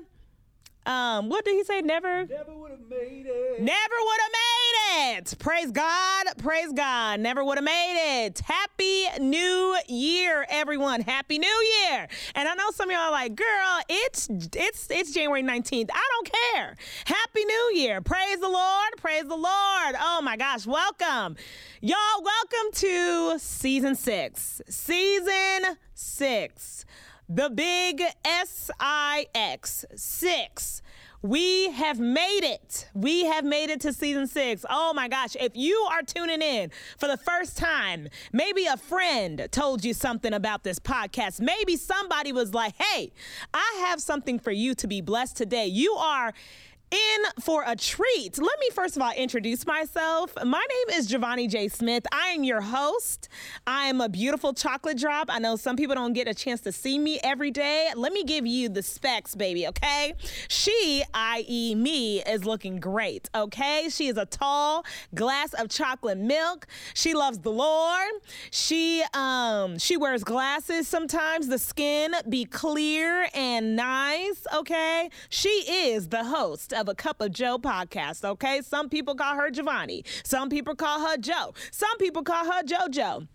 um, 0.86 1.30
what 1.30 1.46
did 1.46 1.56
he 1.56 1.64
say? 1.64 1.82
Never, 1.82 2.26
never 2.26 2.56
would 2.56 2.72
have 2.72 2.90
made 2.90 3.26
it. 3.28 3.62
Never 3.62 3.96
would 4.00 4.20
have 4.22 4.32
made 4.32 5.18
it. 5.18 5.36
Praise 5.38 5.72
God. 5.72 6.26
Praise 6.40 6.74
God. 6.74 7.20
Never 7.20 7.44
would 7.44 7.58
have 7.58 7.66
made 7.66 8.26
it. 8.26 8.40
Happy 8.40 9.06
New 9.20 9.78
Year, 9.88 10.46
everyone. 10.50 11.02
Happy 11.02 11.38
New 11.38 11.48
Year. 11.88 12.08
And 12.34 12.48
I 12.48 12.56
know 12.56 12.72
some 12.72 12.90
of 12.90 12.94
y'all 12.94 13.04
are 13.04 13.12
like, 13.12 13.36
girl, 13.36 13.82
it's 13.90 14.28
it's 14.56 14.88
it's 14.90 15.14
January 15.14 15.44
19th. 15.44 15.90
I 15.94 16.10
don't 16.14 16.32
care. 16.32 16.76
Happy 17.06 17.46
New 17.46 17.72
Year. 17.76 18.02
Praise 18.02 18.40
the 18.40 18.50
Lord. 18.50 18.90
Praise 18.98 19.24
the 19.24 19.36
Lord. 19.36 19.96
Oh 20.00 20.22
my 20.24 20.36
gosh. 20.36 20.66
Welcome. 20.66 21.36
Y'all, 21.82 22.24
welcome 22.24 22.72
to 22.74 23.40
season 23.40 23.96
six. 23.96 24.62
Season 24.68 25.78
six 25.94 26.86
the 27.34 27.50
big 27.50 28.02
SIX, 28.26 29.86
six. 29.96 30.82
We 31.22 31.72
have 31.72 32.00
made 32.00 32.44
it. 32.44 32.90
We 32.94 33.26
have 33.26 33.46
made 33.46 33.70
it 33.70 33.80
to 33.82 33.94
season 33.94 34.28
six. 34.28 34.66
Oh 34.70 34.92
my 34.94 35.08
gosh. 35.08 35.38
If 35.40 35.56
you 35.56 35.76
are 35.92 36.02
tuning 36.02 36.42
in 36.42 36.72
for 36.98 37.08
the 37.08 37.16
first 37.16 37.58
time, 37.58 38.10
maybe 38.34 38.66
a 38.66 38.76
friend 38.76 39.48
told 39.52 39.86
you 39.86 39.94
something 39.94 40.34
about 40.34 40.64
this 40.64 40.80
podcast. 40.80 41.40
Maybe 41.40 41.78
somebody 41.78 42.34
was 42.34 42.54
like, 42.54 42.76
hey, 42.76 43.14
I 43.54 43.86
have 43.88 44.02
something 44.02 44.40
for 44.40 44.52
you 44.52 44.74
to 44.76 44.88
be 44.88 45.00
blessed 45.00 45.38
today. 45.38 45.68
You 45.68 45.94
are 45.94 46.34
in 46.92 47.42
for 47.42 47.64
a 47.66 47.76
treat. 47.76 48.38
Let 48.38 48.60
me 48.60 48.70
first 48.74 48.98
of 48.98 49.02
all 49.02 49.14
introduce 49.14 49.66
myself. 49.66 50.34
My 50.44 50.60
name 50.70 50.98
is 51.00 51.08
Jovanie 51.08 51.48
J. 51.48 51.70
Smith. 51.70 52.06
I 52.12 52.28
am 52.30 52.44
your 52.44 52.62
host. 52.62 53.30
I 53.66 53.86
am 53.86 54.02
a 54.02 54.10
beautiful 54.10 54.54
chocolate 54.54 54.98
drop. 54.98 55.28
I 55.30 55.40
know 55.40 55.56
some 55.56 55.78
people 55.78 55.96
don't 55.96 56.14
get 56.14 56.28
a 56.28 56.34
chance 56.34 56.60
to 56.62 56.72
see 56.72 57.00
me 57.00 57.20
every 57.24 57.50
day. 57.50 57.90
Let 57.96 58.12
me 58.12 58.24
give 58.24 58.46
you 58.46 58.68
the 58.68 58.84
specs, 58.84 59.36
baby, 59.36 59.68
okay? 59.68 60.14
She, 60.50 61.04
i.e., 61.14 61.76
me, 61.76 62.22
is 62.24 62.44
looking 62.44 62.80
great, 62.80 63.30
okay? 63.34 63.88
She 63.90 64.08
is 64.08 64.18
a 64.18 64.26
tall 64.26 64.84
glass 65.16 65.54
of 65.54 65.70
chocolate 65.70 66.18
milk. 66.18 66.68
She 66.94 67.14
loves 67.14 67.40
the 67.40 67.52
Lord. 67.52 68.12
She 68.52 69.04
um 69.14 69.78
she 69.78 69.96
wears 69.96 70.24
glasses 70.24 70.88
sometimes. 70.88 71.48
The 71.48 71.60
skin 71.60 72.14
be 72.28 72.44
clear 72.46 73.28
and 73.34 73.76
nice, 73.76 74.46
okay? 74.54 75.10
She 75.30 75.50
is 75.50 76.10
the 76.10 76.26
host 76.26 76.74
of 76.82 76.90
a 76.90 76.96
Cup 76.96 77.22
of 77.22 77.32
Jo 77.32 77.58
podcast, 77.58 78.26
okay? 78.26 78.62
Some 78.62 78.90
people 78.90 79.16
call 79.16 79.36
her 79.36 79.50
Jovanie. 79.50 80.04
Some 80.24 80.50
people 80.50 80.76
call 80.76 81.08
her 81.08 81.16
Jo. 81.16 81.54
Some 81.72 81.98
people 82.00 82.24
call 82.24 82.44
her 82.46 82.64
JoJo. 82.64 83.28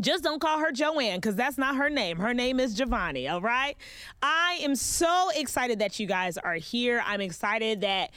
Just 0.00 0.24
don't 0.24 0.40
call 0.40 0.58
her 0.58 0.72
Joanne 0.72 1.16
because 1.16 1.36
that's 1.36 1.58
not 1.58 1.76
her 1.76 1.90
name. 1.90 2.18
Her 2.18 2.32
name 2.32 2.60
is 2.60 2.74
Jovanie, 2.74 3.28
all 3.28 3.42
right? 3.42 3.76
I 4.22 4.58
am 4.62 4.74
so 4.74 5.30
excited 5.34 5.80
that 5.80 5.98
you 5.98 6.06
guys 6.06 6.38
are 6.38 6.54
here. 6.54 7.02
I'm 7.04 7.20
excited 7.20 7.80
that 7.82 8.10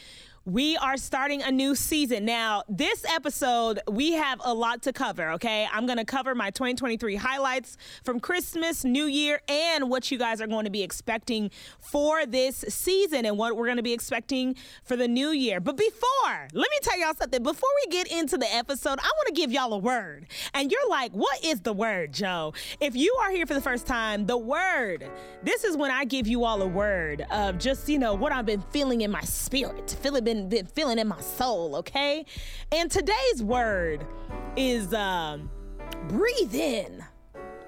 we 0.46 0.78
are 0.78 0.96
starting 0.96 1.42
a 1.42 1.52
new 1.52 1.74
season. 1.74 2.24
Now, 2.24 2.62
this 2.70 3.04
episode, 3.06 3.80
we 3.90 4.12
have 4.12 4.40
a 4.46 4.54
lot 4.54 4.84
to 4.84 4.94
cover, 4.94 5.32
okay? 5.32 5.68
I'm 5.74 5.88
going 5.88 5.98
to 5.98 6.06
cover 6.06 6.36
my 6.36 6.52
2023 6.52 7.16
highlights 7.16 7.78
from 8.04 8.20
Christmas, 8.20 8.86
New 8.86 9.06
Year, 9.06 9.42
and 9.48 9.90
what 9.90 10.12
you 10.12 10.20
guys 10.20 10.42
are 10.42 10.48
going 10.48 10.66
to 10.66 10.70
be 10.70 10.84
expecting 10.84 11.50
for 11.80 12.28
this 12.28 12.64
season 12.70 13.26
and 13.26 13.40
what 13.40 13.58
we're 13.58 13.66
going 13.66 13.78
to 13.78 13.84
be 13.84 13.94
expecting 13.94 14.56
for 14.84 14.96
the 14.96 15.08
new 15.08 15.30
year. 15.30 15.60
But 15.60 15.78
before, 15.78 16.48
let 16.54 16.70
me 16.70 16.78
tell 16.84 17.00
y'all 17.00 17.16
something. 17.16 17.42
Before 17.42 17.70
we 17.84 17.92
get 17.92 18.12
into 18.12 18.38
the 18.38 18.54
episode, 18.54 19.00
I 19.00 19.12
want 19.18 19.28
to 19.30 19.34
give 19.34 19.52
y'all 19.52 19.74
a 19.74 19.80
word. 19.80 20.28
And 20.54 20.72
you're 20.72 20.88
like, 20.90 21.12
what 21.14 21.44
is 21.44 21.62
the 21.62 21.74
word, 21.74 22.14
Jo? 22.14 22.54
If 22.80 22.96
you 22.96 23.18
are 23.24 23.32
here 23.32 23.48
for 23.48 23.56
the 23.56 23.62
first 23.62 23.88
time, 23.88 24.28
the 24.28 24.38
word, 24.38 25.10
this 25.42 25.64
is 25.64 25.76
when 25.76 25.90
I 25.90 26.06
give 26.06 26.28
you 26.28 26.44
all 26.44 26.62
a 26.62 26.68
word 26.68 27.26
of 27.32 27.58
just, 27.58 27.90
you 27.90 27.98
know, 27.98 28.14
what 28.14 28.32
I've 28.32 28.46
been 28.46 28.62
feeling 28.70 29.02
in 29.02 29.10
my 29.10 29.22
spirit, 29.22 29.98
feeling 30.04 30.24
been, 30.24 30.35
been 30.44 30.66
feeling 30.68 31.00
in 31.00 31.08
my 31.08 31.20
soul, 31.22 31.76
okay? 31.78 32.26
And 32.72 32.92
today's 32.92 33.42
word 33.42 34.06
is 34.56 34.94
um, 34.94 35.50
breathe 36.08 36.54
in. 36.54 37.04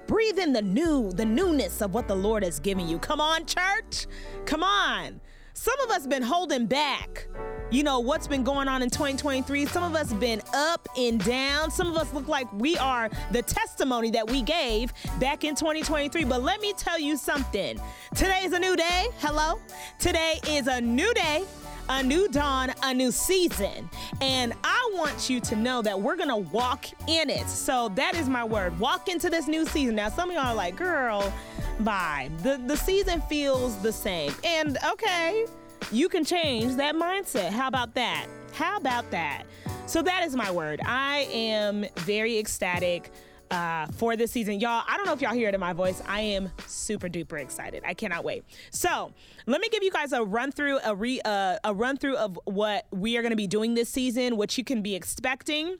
Breathe 0.06 0.38
in 0.38 0.52
the 0.54 0.62
new, 0.62 1.12
the 1.12 1.24
newness 1.24 1.82
of 1.82 1.92
what 1.92 2.08
the 2.08 2.14
Lord 2.14 2.42
has 2.42 2.60
given 2.60 2.88
you. 2.88 2.98
Come 2.98 3.20
on, 3.20 3.44
church. 3.44 4.06
Come 4.46 4.62
on. 4.62 5.20
Some 5.52 5.78
of 5.80 5.90
us 5.90 6.06
been 6.06 6.22
holding 6.22 6.66
back. 6.66 7.26
You 7.70 7.82
know 7.82 7.98
what's 7.98 8.28
been 8.28 8.44
going 8.44 8.68
on 8.68 8.80
in 8.80 8.90
2023. 8.90 9.66
Some 9.66 9.82
of 9.82 9.94
us 9.94 10.12
been 10.14 10.40
up 10.54 10.88
and 10.96 11.22
down. 11.22 11.70
Some 11.70 11.88
of 11.88 11.96
us 11.96 12.14
look 12.14 12.28
like 12.28 12.50
we 12.52 12.78
are 12.78 13.10
the 13.32 13.42
testimony 13.42 14.10
that 14.12 14.30
we 14.30 14.40
gave 14.40 14.92
back 15.18 15.44
in 15.44 15.56
2023. 15.56 16.24
But 16.24 16.42
let 16.42 16.60
me 16.60 16.72
tell 16.74 16.98
you 16.98 17.16
something. 17.16 17.78
Today 18.14 18.42
is 18.44 18.52
a 18.52 18.58
new 18.58 18.76
day. 18.76 19.08
Hello. 19.18 19.58
Today 19.98 20.40
is 20.48 20.68
a 20.68 20.80
new 20.80 21.12
day 21.12 21.44
a 21.88 22.02
new 22.02 22.28
dawn, 22.28 22.72
a 22.82 22.92
new 22.92 23.10
season. 23.10 23.88
And 24.20 24.52
I 24.64 24.90
want 24.94 25.30
you 25.30 25.40
to 25.40 25.56
know 25.56 25.82
that 25.82 26.00
we're 26.00 26.16
going 26.16 26.28
to 26.28 26.36
walk 26.36 26.86
in 27.06 27.30
it. 27.30 27.48
So 27.48 27.90
that 27.90 28.14
is 28.14 28.28
my 28.28 28.44
word. 28.44 28.78
Walk 28.78 29.08
into 29.08 29.30
this 29.30 29.46
new 29.48 29.64
season. 29.66 29.96
Now, 29.96 30.08
some 30.08 30.30
of 30.30 30.36
y'all 30.36 30.46
are 30.46 30.54
like, 30.54 30.76
girl, 30.76 31.32
bye. 31.80 32.30
The, 32.42 32.60
the 32.66 32.76
season 32.76 33.20
feels 33.22 33.76
the 33.82 33.92
same. 33.92 34.32
And 34.44 34.78
okay, 34.92 35.46
you 35.90 36.08
can 36.08 36.24
change 36.24 36.76
that 36.76 36.94
mindset. 36.94 37.50
How 37.50 37.68
about 37.68 37.94
that? 37.94 38.26
How 38.52 38.76
about 38.76 39.10
that? 39.10 39.44
So 39.86 40.02
that 40.02 40.24
is 40.24 40.36
my 40.36 40.50
word. 40.50 40.80
I 40.84 41.28
am 41.32 41.86
very 41.96 42.38
ecstatic 42.38 43.10
uh, 43.50 43.86
for 43.96 44.16
this 44.16 44.30
season. 44.30 44.60
Y'all, 44.60 44.84
I 44.86 44.96
don't 44.96 45.06
know 45.06 45.12
if 45.12 45.20
y'all 45.20 45.34
hear 45.34 45.48
it 45.48 45.54
in 45.54 45.60
my 45.60 45.72
voice. 45.72 46.02
I 46.06 46.20
am 46.20 46.50
super 46.66 47.08
duper 47.08 47.40
excited. 47.40 47.82
I 47.86 47.94
cannot 47.94 48.24
wait. 48.24 48.44
So 48.70 49.12
let 49.46 49.60
me 49.60 49.68
give 49.68 49.82
you 49.82 49.90
guys 49.90 50.12
a 50.12 50.22
run 50.22 50.52
through, 50.52 50.78
a, 50.84 50.94
re, 50.94 51.20
uh, 51.24 51.58
a 51.64 51.74
run 51.74 51.96
through 51.96 52.16
of 52.16 52.38
what 52.44 52.86
we 52.90 53.16
are 53.16 53.22
going 53.22 53.30
to 53.30 53.36
be 53.36 53.46
doing 53.46 53.74
this 53.74 53.88
season, 53.88 54.36
what 54.36 54.56
you 54.58 54.64
can 54.64 54.82
be 54.82 54.94
expecting. 54.94 55.78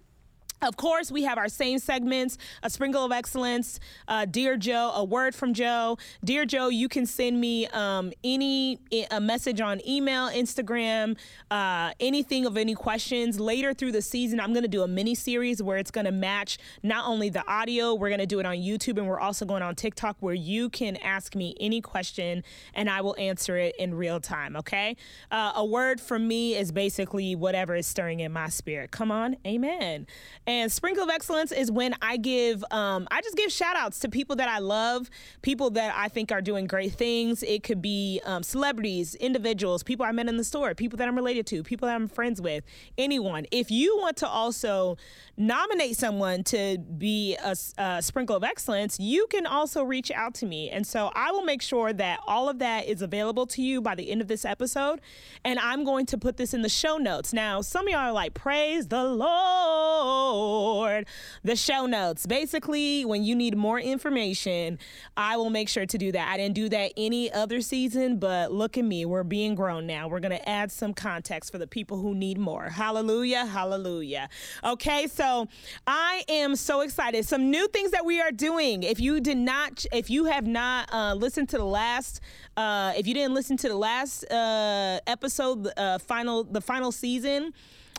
Of 0.61 0.77
course, 0.77 1.13
we 1.13 1.23
have 1.23 1.39
our 1.39 1.49
same 1.49 1.79
segments 1.79 2.37
a 2.63 2.71
sprinkle 2.71 3.05
of 3.05 3.13
excellence, 3.13 3.79
uh, 4.09 4.25
Dear 4.25 4.57
Jo, 4.57 4.93
a 4.95 5.05
word 5.05 5.35
from 5.35 5.55
Jo. 5.55 5.99
Dear 6.25 6.45
Jo, 6.45 6.69
you 6.69 6.89
can 6.89 7.07
send 7.07 7.41
me 7.41 7.67
um, 7.69 8.13
any 8.25 8.81
a 9.11 9.21
message 9.21 9.61
on 9.61 9.81
email, 9.87 10.29
Instagram, 10.29 11.17
uh, 11.51 11.93
anything 12.01 12.47
of 12.47 12.57
any 12.57 12.75
questions. 12.75 13.39
Later 13.39 13.73
through 13.73 13.93
the 13.93 14.03
season, 14.03 14.41
I'm 14.41 14.53
going 14.53 14.63
to 14.63 14.69
do 14.69 14.83
a 14.83 14.89
mini 14.89 15.15
series 15.15 15.63
where 15.63 15.79
it's 15.79 15.91
going 15.91 16.07
to 16.07 16.13
match 16.13 16.59
not 16.83 17.07
only 17.07 17.29
the 17.29 17.47
audio, 17.49 17.95
we're 17.95 18.09
going 18.09 18.19
to 18.19 18.27
do 18.27 18.41
it 18.41 18.47
on 18.47 18.57
YouTube, 18.57 18.99
and 18.99 19.07
we're 19.07 19.21
also 19.21 19.45
going 19.45 19.63
on 19.63 19.75
TikTok 19.77 20.17
where 20.21 20.35
you 20.35 20.69
can 20.71 20.97
ask 20.97 21.35
me 21.35 21.55
any 21.61 21.81
question 21.81 22.43
and 22.75 22.91
I 22.91 23.01
will 23.01 23.17
answer 23.19 23.57
it 23.57 23.77
in 23.79 23.95
real 23.95 24.21
time, 24.21 24.57
okay? 24.57 24.97
Uh, 25.31 25.53
a 25.55 25.65
word 25.65 26.01
from 26.01 26.27
me 26.27 26.57
is 26.57 26.73
basically 26.73 27.35
whatever 27.35 27.75
is 27.75 27.87
stirring 27.87 28.21
in 28.21 28.33
my 28.33 28.49
spirit. 28.49 28.91
Come 28.91 29.11
on, 29.11 29.37
amen. 29.47 30.07
And 30.49 30.73
Sprinkle 30.73 31.05
of 31.05 31.11
Excellence 31.11 31.53
is 31.53 31.71
when 31.71 31.95
I 32.01 32.17
give, 32.17 32.65
um, 32.71 33.07
I 33.11 33.21
just 33.21 33.37
give 33.37 33.53
shout 33.53 33.77
outs 33.77 33.99
to 33.99 34.09
people 34.09 34.37
that 34.37 34.49
I 34.49 34.61
love, 34.61 35.11
people 35.43 35.69
that 35.73 35.93
I 35.95 36.09
think 36.09 36.33
are 36.33 36.41
doing 36.41 36.67
great 36.67 36.95
things. 36.95 37.43
It 37.43 37.63
could 37.63 37.83
be 37.83 38.23
um, 38.25 38.43
celebrities, 38.43 39.15
individuals, 39.17 39.83
people 39.83 40.07
I 40.07 40.13
met 40.13 40.27
in 40.27 40.39
the 40.39 40.45
store, 40.45 40.75
people 40.75 40.97
that 40.97 41.07
I'm 41.07 41.17
related 41.17 41.47
to, 41.49 41.63
people 41.63 41.87
that 41.87 41.95
I'm 41.95 42.09
friends 42.09 42.41
with, 42.41 42.65
anyone. 42.97 43.45
If 43.53 43.71
you 43.71 43.99
want 43.99 44.17
to 44.17 44.27
also 44.27 44.97
nominate 45.37 45.99
someone 45.99 46.45
to 46.45 46.79
be 46.79 47.37
a, 47.45 47.55
a 47.77 48.03
Sprinkle 48.03 48.35
of 48.35 48.43
Excellence, 48.43 48.99
you 48.99 49.27
can 49.27 49.45
also 49.45 49.83
reach 49.83 50.11
out 50.13 50.33
to 50.37 50.47
me. 50.47 50.71
And 50.71 50.87
so 50.87 51.11
I 51.15 51.31
will 51.31 51.45
make 51.45 51.61
sure 51.61 51.93
that 51.93 52.21
all 52.27 52.49
of 52.49 52.59
that 52.61 52.87
is 52.87 53.03
available 53.03 53.47
to 53.49 53.61
you 53.61 53.83
by 53.83 53.95
the 53.95 54.11
end 54.11 54.23
of 54.23 54.29
this 54.29 54.47
episode. 54.47 55.03
And 55.45 55.59
I'm 55.59 55.85
going 55.85 56.07
to 56.07 56.17
put 56.17 56.39
this 56.39 56.55
in 56.55 56.63
the 56.63 56.71
show 56.71 56.97
notes. 56.97 57.35
Now, 57.35 57.61
some 57.61 57.87
of 57.87 57.93
y'all 57.93 58.01
are 58.01 58.13
like, 58.13 58.33
praise 58.33 58.89
the 58.89 59.05
Lord 59.05 60.38
Lord. 60.39 61.07
The 61.43 61.57
show 61.57 61.87
notes. 61.87 62.27
Basically, 62.27 63.05
when 63.05 63.25
you 63.25 63.35
need 63.35 63.57
more 63.57 63.81
information, 63.81 64.79
I 65.17 65.37
will 65.37 65.51
make 65.51 65.69
sure 65.69 65.87
to 65.87 65.99
do 65.99 66.13
that. 66.13 66.29
I 66.29 66.37
didn't 66.37 66.55
do 66.55 66.69
that 66.69 66.93
any 66.97 67.33
other 67.33 67.61
season, 67.61 68.19
but 68.19 68.53
look 68.53 68.79
at 68.79 68.85
me. 68.85 69.05
We're 69.05 69.25
being 69.25 69.55
grown 69.55 69.87
now. 69.87 70.09
We're 70.09 70.21
going 70.21 70.39
to 70.39 70.49
add 70.49 70.71
some 70.71 70.95
context 70.95 71.51
for 71.51 71.59
the 71.59 71.67
people 71.67 71.99
who 71.99 72.15
need 72.15 72.39
more. 72.39 72.69
Hallelujah. 72.69 73.47
Hallelujah. 73.47 74.29
Okay, 74.65 75.07
so 75.07 75.49
I 75.87 76.23
am 76.29 76.57
so 76.57 76.81
excited. 76.81 77.27
Some 77.27 77.51
new 77.51 77.67
things 77.69 77.91
that 77.91 78.05
we 78.05 78.21
are 78.21 78.33
doing. 78.33 78.83
If 78.83 79.01
you 79.01 79.21
did 79.21 79.39
not, 79.39 79.85
if 79.93 80.09
you 80.11 80.27
have 80.27 80.47
not 80.47 80.93
uh, 80.93 81.15
listened 81.15 81.49
to 81.51 81.59
the 81.59 81.65
last, 81.65 82.21
uh, 82.57 82.93
if 82.97 83.07
you 83.07 83.15
didn't 83.15 83.35
listen 83.35 83.57
to 83.59 83.69
the 83.69 83.77
last 83.77 84.25
uh, 84.31 85.01
episode, 85.07 85.69
uh, 85.77 85.99
final, 85.99 86.45
the 86.45 86.61
final 86.61 86.93
season, 86.93 87.53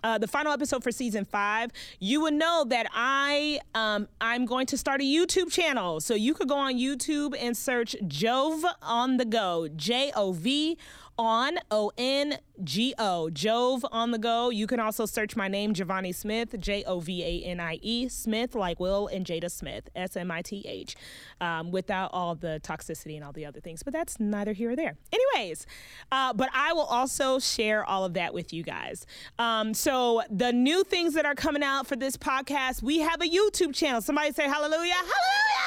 uh, 0.03 0.17
the 0.17 0.27
final 0.27 0.51
episode 0.51 0.83
for 0.83 0.91
season 0.91 1.25
five, 1.25 1.71
you 1.99 2.21
would 2.21 2.33
know 2.33 2.65
that 2.67 2.87
I 2.93 3.59
um, 3.75 4.07
I'm 4.21 4.45
going 4.45 4.65
to 4.67 4.77
start 4.77 5.01
a 5.01 5.03
YouTube 5.03 5.51
channel. 5.51 5.99
So 5.99 6.13
you 6.13 6.33
could 6.33 6.47
go 6.47 6.57
on 6.57 6.75
YouTube 6.75 7.35
and 7.39 7.55
search 7.55 7.95
Jove 8.07 8.63
on 8.81 9.17
the 9.17 9.25
Go, 9.25 9.67
J 9.75 10.11
O 10.15 10.31
V 10.31 10.77
on 11.19 11.59
O 11.69 11.91
N 11.97 12.37
G 12.63 12.95
O, 12.97 13.29
Jove 13.29 13.85
on 13.91 14.11
the 14.11 14.17
go. 14.17 14.49
You 14.49 14.65
can 14.65 14.79
also 14.79 15.05
search 15.05 15.35
my 15.35 15.49
name, 15.49 15.73
Jovanie 15.73 16.13
Smith, 16.13 16.55
J 16.57 16.83
O 16.85 17.01
V 17.01 17.23
A 17.23 17.45
N 17.45 17.59
I 17.59 17.77
E, 17.81 18.07
Smith, 18.07 18.55
like 18.55 18.79
Will 18.79 19.07
and 19.07 19.25
Jada 19.25 19.51
Smith, 19.51 19.89
S 19.95 20.15
M 20.15 20.31
I 20.31 20.41
T 20.41 20.63
H, 20.65 20.95
um, 21.41 21.71
without 21.71 22.09
all 22.13 22.35
the 22.35 22.61
toxicity 22.63 23.15
and 23.15 23.23
all 23.25 23.33
the 23.33 23.45
other 23.45 23.59
things. 23.59 23.83
But 23.83 23.91
that's 23.91 24.17
neither 24.19 24.53
here 24.53 24.71
or 24.71 24.75
there. 24.77 24.95
Anyways, 25.11 25.67
uh, 26.11 26.31
but 26.33 26.49
I 26.53 26.71
will 26.71 26.83
also 26.83 27.37
share 27.37 27.83
all 27.83 28.05
of 28.05 28.13
that 28.13 28.33
with 28.33 28.53
you 28.53 28.63
guys. 28.63 29.05
Um, 29.37 29.73
so 29.73 30.21
the 30.29 30.53
new 30.53 30.85
things 30.85 31.15
that 31.15 31.25
are 31.25 31.35
coming 31.35 31.63
out 31.63 31.85
for 31.85 31.97
this 31.97 32.15
podcast, 32.15 32.81
we 32.81 32.99
have 32.99 33.21
a 33.21 33.27
YouTube 33.27 33.75
channel. 33.75 34.01
Somebody 34.01 34.31
say 34.31 34.43
hallelujah, 34.43 34.93
hallelujah 34.93 35.58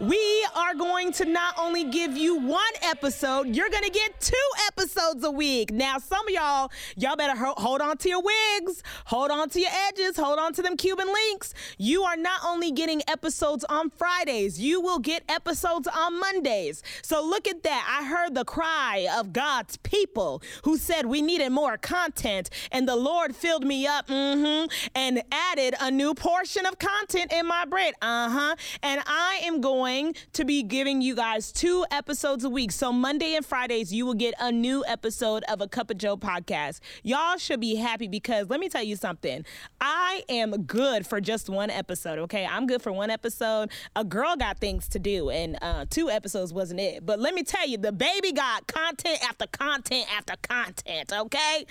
we 0.00 0.46
are 0.54 0.74
going 0.74 1.10
to 1.12 1.24
not 1.24 1.54
only 1.58 1.84
give 1.84 2.16
you 2.16 2.36
one 2.36 2.62
episode, 2.82 3.48
you're 3.48 3.68
going 3.68 3.82
to 3.84 3.90
get 3.90 4.20
two 4.20 4.34
episodes 4.68 5.24
a 5.24 5.30
week. 5.30 5.72
Now, 5.72 5.98
some 5.98 6.26
of 6.28 6.32
y'all, 6.32 6.70
y'all 6.96 7.16
better 7.16 7.34
hold 7.36 7.80
on 7.80 7.96
to 7.98 8.08
your 8.08 8.22
wigs, 8.22 8.82
hold 9.06 9.30
on 9.30 9.50
to 9.50 9.60
your 9.60 9.70
edges, 9.88 10.16
hold 10.16 10.38
on 10.38 10.52
to 10.52 10.62
them 10.62 10.76
Cuban 10.76 11.08
links. 11.08 11.52
You 11.78 12.04
are 12.04 12.16
not 12.16 12.40
only 12.46 12.70
getting 12.70 13.02
episodes 13.08 13.64
on 13.68 13.90
Fridays, 13.90 14.60
you 14.60 14.80
will 14.80 15.00
get 15.00 15.24
episodes 15.28 15.88
on 15.88 16.20
Mondays. 16.20 16.82
So 17.02 17.24
look 17.24 17.48
at 17.48 17.64
that. 17.64 17.98
I 18.00 18.06
heard 18.06 18.34
the 18.34 18.44
cry 18.44 19.08
of 19.16 19.32
God's 19.32 19.78
people 19.78 20.42
who 20.62 20.76
said 20.78 21.06
we 21.06 21.22
needed 21.22 21.50
more 21.50 21.76
content, 21.76 22.50
and 22.70 22.86
the 22.86 22.96
Lord 22.96 23.34
filled 23.34 23.64
me 23.64 23.86
up 23.86 24.06
mm-hmm, 24.06 24.68
and 24.94 25.22
added 25.32 25.74
a 25.80 25.90
new 25.90 26.14
portion 26.14 26.66
of 26.66 26.78
content 26.78 27.32
in 27.32 27.46
my 27.46 27.64
brain. 27.64 27.94
Uh 28.00 28.30
huh. 28.30 28.56
And 28.82 29.02
I 29.06 29.40
am 29.42 29.60
going 29.60 29.87
going 29.88 30.14
to 30.34 30.44
be 30.44 30.62
giving 30.62 31.00
you 31.00 31.14
guys 31.14 31.50
two 31.50 31.86
episodes 31.90 32.44
a 32.44 32.50
week. 32.50 32.72
So 32.72 32.92
Monday 32.92 33.34
and 33.36 33.46
Fridays, 33.46 33.90
you 33.90 34.04
will 34.04 34.12
get 34.12 34.34
a 34.38 34.52
new 34.52 34.84
episode 34.86 35.44
of 35.44 35.62
a 35.62 35.66
Cup 35.66 35.90
of 35.90 35.96
Jo 35.96 36.14
podcast. 36.14 36.80
Y'all 37.02 37.38
should 37.38 37.60
be 37.60 37.76
happy 37.76 38.06
because 38.06 38.50
let 38.50 38.60
me 38.60 38.68
tell 38.68 38.82
you 38.82 38.96
something. 38.96 39.46
I 39.80 40.24
am 40.28 40.64
good 40.64 41.06
for 41.06 41.22
just 41.22 41.48
one 41.48 41.70
episode, 41.70 42.18
okay? 42.18 42.44
I'm 42.44 42.66
good 42.66 42.82
for 42.82 42.92
one 42.92 43.08
episode. 43.08 43.70
A 43.96 44.04
girl 44.04 44.36
got 44.36 44.58
things 44.58 44.88
to 44.88 44.98
do, 44.98 45.30
and 45.30 45.56
uh, 45.62 45.86
two 45.88 46.10
episodes 46.10 46.52
wasn't 46.52 46.80
it. 46.80 47.06
But 47.06 47.18
let 47.18 47.32
me 47.32 47.42
tell 47.42 47.66
you, 47.66 47.78
the 47.78 47.92
baby 47.92 48.32
got 48.32 48.66
content 48.66 49.26
after 49.26 49.46
content 49.46 50.06
after 50.14 50.34
content, 50.42 51.14
okay? 51.14 51.64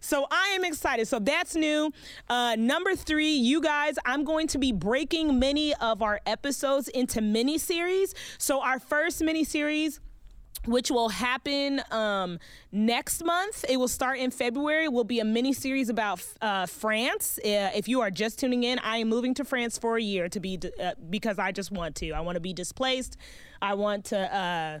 So 0.00 0.28
I 0.30 0.52
am 0.54 0.64
excited. 0.64 1.08
So 1.08 1.18
that's 1.18 1.56
new. 1.56 1.92
Uh, 2.28 2.54
number 2.56 2.94
three, 2.94 3.32
you 3.32 3.60
guys, 3.60 3.96
I'm 4.04 4.22
going 4.22 4.46
to 4.48 4.58
be 4.58 4.70
breaking 4.70 5.40
many 5.40 5.74
of 5.74 6.02
our 6.02 6.20
episodes 6.24 6.86
into 6.86 7.20
mini 7.20 7.58
series. 7.64 8.14
So 8.38 8.62
our 8.62 8.78
first 8.78 9.22
mini 9.22 9.44
series 9.44 10.00
which 10.66 10.90
will 10.90 11.10
happen 11.10 11.82
um, 11.90 12.38
next 12.72 13.24
month. 13.24 13.64
It 13.68 13.76
will 13.76 13.88
start 13.88 14.18
in 14.18 14.30
February. 14.30 14.88
Will 14.88 15.04
be 15.04 15.20
a 15.20 15.24
mini 15.24 15.52
series 15.52 15.88
about 15.88 16.24
uh, 16.40 16.66
France. 16.66 17.38
Uh, 17.44 17.70
if 17.74 17.88
you 17.88 18.00
are 18.00 18.10
just 18.10 18.38
tuning 18.38 18.64
in, 18.64 18.78
I 18.78 18.98
am 18.98 19.08
moving 19.08 19.34
to 19.34 19.44
France 19.44 19.78
for 19.78 19.96
a 19.96 20.02
year 20.02 20.28
to 20.28 20.40
be 20.40 20.58
uh, 20.82 20.92
because 21.10 21.38
I 21.38 21.52
just 21.52 21.70
want 21.70 21.96
to. 21.96 22.12
I 22.12 22.20
want 22.20 22.36
to 22.36 22.40
be 22.40 22.52
displaced. 22.52 23.16
I 23.60 23.74
want 23.74 24.06
to 24.06 24.34
uh, 24.34 24.80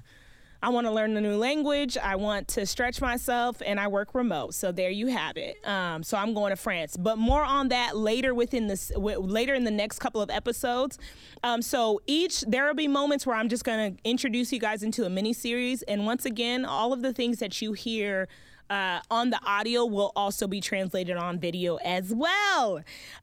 I 0.64 0.70
want 0.70 0.86
to 0.86 0.90
learn 0.90 1.14
a 1.14 1.20
new 1.20 1.36
language. 1.36 1.98
I 1.98 2.16
want 2.16 2.48
to 2.48 2.64
stretch 2.64 3.02
myself, 3.02 3.60
and 3.66 3.78
I 3.78 3.86
work 3.86 4.14
remote. 4.14 4.54
So 4.54 4.72
there 4.72 4.88
you 4.88 5.08
have 5.08 5.36
it. 5.36 5.58
Um, 5.68 6.02
so 6.02 6.16
I'm 6.16 6.32
going 6.32 6.52
to 6.52 6.56
France, 6.56 6.96
but 6.96 7.18
more 7.18 7.44
on 7.44 7.68
that 7.68 7.98
later 7.98 8.34
within 8.34 8.66
this 8.66 8.88
w- 8.88 9.18
later 9.18 9.52
in 9.52 9.64
the 9.64 9.70
next 9.70 9.98
couple 9.98 10.22
of 10.22 10.30
episodes. 10.30 10.98
Um, 11.42 11.60
so 11.60 12.00
each 12.06 12.40
there 12.48 12.66
will 12.66 12.72
be 12.72 12.88
moments 12.88 13.26
where 13.26 13.36
I'm 13.36 13.50
just 13.50 13.62
going 13.62 13.94
to 13.94 14.08
introduce 14.08 14.54
you 14.54 14.58
guys 14.58 14.82
into 14.82 15.04
a 15.04 15.10
mini 15.10 15.34
series, 15.34 15.82
and 15.82 16.06
once 16.06 16.24
again, 16.24 16.64
all 16.64 16.94
of 16.94 17.02
the 17.02 17.12
things 17.12 17.40
that 17.40 17.60
you 17.60 17.74
hear 17.74 18.26
uh, 18.70 19.00
on 19.10 19.30
the 19.30 19.38
audio 19.44 19.84
will 19.84 20.12
also 20.16 20.46
be 20.46 20.60
translated 20.60 21.16
on 21.16 21.38
video 21.38 21.76
as 21.76 22.12
well. 22.14 22.78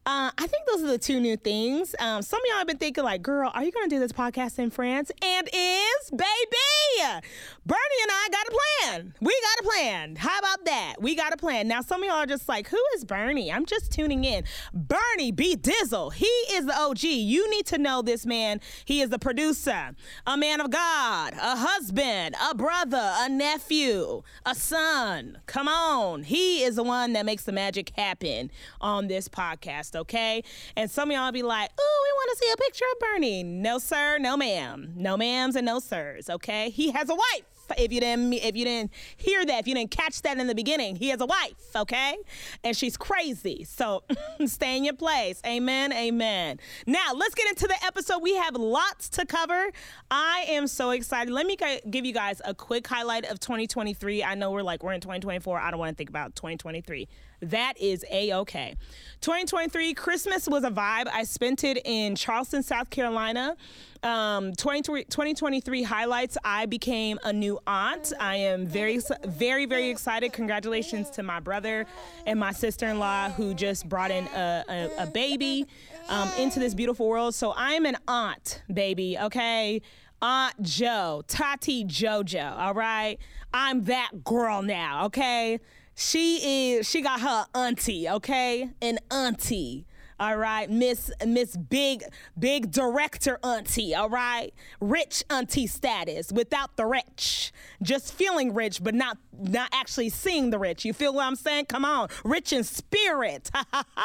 Uh, 0.06 0.32
I 0.38 0.48
think 0.48 0.66
those 0.68 0.84
are 0.84 0.88
the 0.88 0.98
two 0.98 1.20
new 1.20 1.38
things. 1.38 1.96
Um, 2.00 2.22
some 2.22 2.40
of 2.40 2.46
y'all 2.48 2.58
have 2.58 2.68
been 2.68 2.78
thinking, 2.78 3.04
like, 3.04 3.22
girl, 3.22 3.52
are 3.54 3.64
you 3.64 3.72
going 3.72 3.90
to 3.90 3.96
do 3.96 4.00
this 4.00 4.12
podcast 4.12 4.60
in 4.60 4.70
France? 4.70 5.12
And 5.24 5.50
is, 5.52 6.12
baby, 6.12 7.22
Bernie 7.66 8.02
and 8.02 8.12
I 8.12 8.28
got 8.32 8.48
a 8.48 8.52
plan. 8.52 9.14
We 9.22 9.34
got 9.42 9.66
a 9.66 9.70
plan. 9.70 10.16
How 10.16 10.38
about 10.40 10.66
that? 10.66 10.96
We 11.00 11.16
got 11.16 11.34
a 11.34 11.38
plan. 11.38 11.68
Now, 11.68 11.82
some 11.82 12.04
of 12.04 12.08
y'all 12.08 12.18
are 12.18 12.26
just 12.26 12.48
like, 12.48 12.70
who 12.70 12.82
is 12.96 13.06
Bernie? 13.06 13.52
I'm 13.52 13.66
just 13.66 13.92
tuning 13.92 14.24
in. 14.24 14.44
Bernie 14.74 15.32
B. 15.32 15.56
Dizzle, 15.56 16.14
he 16.14 16.26
is 16.26 16.66
the 16.66 16.78
OG. 16.78 17.04
You 17.04 17.50
need 17.50 17.66
to 17.68 17.78
know 17.78 18.02
this 18.02 18.26
man. 18.26 18.62
He 18.86 19.02
is 19.02 19.12
a 19.12 19.20
producer, 19.20 19.92
a 20.28 20.38
man 20.38 20.62
of 20.62 20.70
God, 20.70 21.34
a 21.34 21.56
husband, 21.56 22.36
a 22.50 22.56
brother, 22.56 23.14
a 23.20 23.30
nephew, 23.30 24.24
a 24.46 24.56
son 24.56 25.31
Come 25.46 25.68
on. 25.68 26.24
He 26.24 26.64
is 26.64 26.76
the 26.76 26.84
one 26.84 27.14
that 27.14 27.26
makes 27.26 27.44
the 27.44 27.52
magic 27.52 27.92
happen 27.96 28.52
on 28.80 29.08
this 29.08 29.28
podcast, 29.28 29.96
okay? 29.96 30.44
And 30.76 30.90
some 30.90 31.10
of 31.12 31.16
y'all 31.16 31.32
be 31.32 31.44
like, 31.44 31.70
oh, 31.80 32.04
we 32.04 32.12
want 32.14 32.38
to 32.38 32.46
see 32.46 32.52
a 32.52 32.58
picture 32.58 32.86
of 32.94 33.00
Bernie. 33.00 33.44
No, 33.44 33.78
sir. 33.78 34.18
No, 34.20 34.38
ma'am. 34.38 34.94
No, 34.96 35.18
ma'ams 35.18 35.56
and 35.56 35.66
no, 35.66 35.80
sirs, 35.80 36.30
okay? 36.30 36.70
He 36.70 36.92
has 36.92 37.10
a 37.10 37.16
wife 37.16 37.46
if 37.78 37.92
you 37.92 38.00
didn't 38.00 38.34
if 38.34 38.56
you 38.56 38.66
didn't 38.66 38.92
hear 39.18 39.46
that, 39.46 39.60
if 39.60 39.68
you 39.68 39.76
didn't 39.76 39.92
catch 39.92 40.22
that 40.24 40.38
in 40.38 40.48
the 40.48 40.56
beginning, 40.56 40.96
he 40.96 41.10
has 41.10 41.22
a 41.22 41.26
wife, 41.26 41.76
okay? 41.76 42.18
And 42.64 42.76
she's 42.76 42.98
crazy. 42.98 43.64
So 43.64 44.04
stay 44.46 44.78
in 44.78 44.84
your 44.86 44.94
place. 44.94 45.42
Amen. 45.46 45.94
Amen. 45.94 46.60
Now, 46.86 47.14
let's 47.16 47.36
get 47.36 47.48
into 47.50 47.68
the 47.68 47.76
episode. 47.86 48.20
We 48.20 48.36
have 48.36 48.56
lots 48.56 49.10
to 49.10 49.26
cover. 49.26 49.72
I 50.10 50.46
am 50.50 50.68
so 50.68 50.92
excited. 50.92 51.32
Let 51.32 51.46
me 51.46 51.58
give 51.90 52.06
you 52.06 52.14
guys 52.14 52.42
a 52.46 52.54
quick 52.54 52.88
highlight 52.88 53.26
of 53.26 53.40
2023. 53.40 54.24
I 54.24 54.36
know 54.36 54.52
we're 54.52 54.64
like 54.64 54.84
we're 54.84 54.94
in 54.94 55.02
2024. 55.02 55.60
I 55.60 55.72
don't 55.72 55.80
want 55.80 55.90
to 55.90 55.96
think 55.96 56.10
about 56.10 56.36
2023 56.36 57.08
that 57.42 57.74
is 57.80 58.06
a 58.12 58.34
okay. 58.34 58.76
2023 59.22 59.94
Christmas 59.94 60.48
was 60.48 60.64
a 60.64 60.72
vibe. 60.72 61.08
I 61.12 61.24
spent 61.24 61.64
it 61.64 61.80
in 61.86 62.16
Charleston, 62.16 62.64
South 62.64 62.90
Carolina. 62.90 63.56
Um, 64.04 64.54
2023 64.54 65.84
highlights. 65.84 66.38
I 66.44 66.66
became 66.66 67.20
a 67.24 67.32
new 67.32 67.60
aunt. 67.68 68.14
I 68.20 68.38
am 68.38 68.66
very, 68.66 69.00
very, 69.26 69.68
very 69.68 69.90
excited. 69.90 70.34
Congratulations 70.34 71.12
to 71.12 71.24
my 71.24 71.40
brother 71.40 71.86
and 72.26 72.40
my 72.40 72.52
sister 72.52 72.88
in 72.88 72.98
law 72.98 73.30
who 73.30 73.54
just 73.54 73.88
brought 73.88 74.10
in 74.10 74.26
a, 74.36 74.64
a, 74.68 75.04
a 75.04 75.06
baby 75.06 75.68
um, 76.10 76.32
into 76.40 76.60
this 76.60 76.74
beautiful 76.74 77.08
world. 77.08 77.36
So 77.36 77.52
I 77.52 77.74
am 77.74 77.86
an 77.86 77.98
aunt, 78.08 78.64
baby, 78.74 79.18
okay? 79.20 79.82
Aunt 80.20 80.62
Jo, 80.62 81.24
Tati 81.28 81.86
JoJo, 81.86 82.58
all 82.58 82.74
right? 82.74 83.18
I'm 83.54 83.84
that 83.86 84.24
girl 84.24 84.62
now, 84.62 85.06
okay? 85.06 85.60
She 85.96 86.74
is 86.74 86.90
she 86.90 87.02
got 87.02 87.22
her 87.22 87.46
auntie, 87.54 88.10
okay? 88.10 88.70
An 88.82 89.00
auntie. 89.10 89.86
All 90.22 90.38
right, 90.38 90.70
Miss 90.70 91.10
Miss 91.26 91.58
Big 91.58 92.04
Big 92.38 92.70
Director 92.70 93.40
Auntie. 93.44 93.96
All 93.96 94.08
right, 94.08 94.54
rich 94.80 95.24
Auntie 95.32 95.66
status 95.66 96.32
without 96.32 96.78
the 96.78 96.86
rich, 96.86 97.52
just 97.82 98.14
feeling 98.14 98.54
rich 98.54 98.84
but 98.84 98.94
not 98.94 99.18
not 99.34 99.70
actually 99.74 100.10
seeing 100.10 100.52
the 100.52 100.60
rich. 100.60 100.86
You 100.86 100.94
feel 100.94 101.16
what 101.16 101.26
I'm 101.26 101.36
saying? 101.36 101.66
Come 101.66 101.86
on, 101.86 102.10
rich 102.24 102.54
in 102.54 102.64
spirit. 102.64 103.50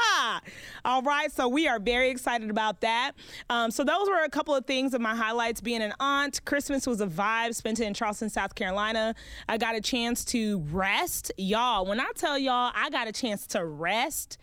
All 0.86 1.02
right, 1.02 1.30
so 1.30 1.48
we 1.48 1.68
are 1.68 1.78
very 1.78 2.08
excited 2.08 2.48
about 2.48 2.80
that. 2.80 3.12
Um, 3.50 3.70
so 3.70 3.84
those 3.84 4.08
were 4.08 4.24
a 4.24 4.30
couple 4.30 4.54
of 4.54 4.64
things 4.64 4.94
of 4.94 5.02
my 5.02 5.14
highlights. 5.14 5.60
Being 5.60 5.82
an 5.82 5.92
aunt, 6.00 6.42
Christmas 6.46 6.86
was 6.86 7.02
a 7.02 7.06
vibe. 7.06 7.54
Spent 7.54 7.78
it 7.78 7.84
in 7.84 7.92
Charleston, 7.92 8.30
South 8.30 8.54
Carolina. 8.54 9.14
I 9.50 9.58
got 9.58 9.74
a 9.74 9.82
chance 9.82 10.24
to 10.26 10.60
rest, 10.70 11.30
y'all. 11.36 11.84
When 11.84 12.00
I 12.00 12.10
tell 12.14 12.38
y'all, 12.38 12.72
I 12.74 12.88
got 12.88 13.06
a 13.06 13.12
chance 13.12 13.46
to 13.48 13.62
rest 13.66 14.38